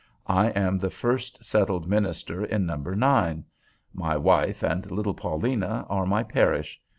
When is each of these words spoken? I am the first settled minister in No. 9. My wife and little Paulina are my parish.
I 0.25 0.47
am 0.47 0.79
the 0.79 0.89
first 0.89 1.45
settled 1.45 1.87
minister 1.87 2.43
in 2.43 2.65
No. 2.65 2.75
9. 2.77 3.45
My 3.93 4.17
wife 4.17 4.63
and 4.63 4.89
little 4.89 5.13
Paulina 5.13 5.85
are 5.91 6.07
my 6.07 6.23
parish. 6.23 6.81